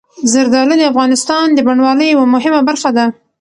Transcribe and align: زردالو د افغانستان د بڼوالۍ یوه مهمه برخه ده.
زردالو 0.31 0.73
د 0.79 0.83
افغانستان 0.91 1.45
د 1.53 1.59
بڼوالۍ 1.67 2.07
یوه 2.11 2.25
مهمه 2.35 2.61
برخه 2.69 2.89
ده. 2.97 3.05